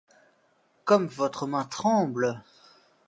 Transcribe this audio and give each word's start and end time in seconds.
Comme 0.83 1.05
votre 1.05 1.45
main 1.45 1.63
tremble! 1.63 2.41